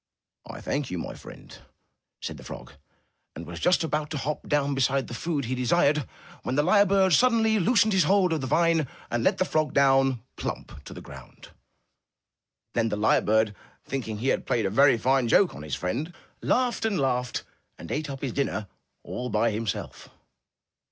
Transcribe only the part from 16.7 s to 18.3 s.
and laughed, and ate up